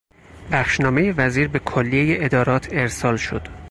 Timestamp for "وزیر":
1.11-1.47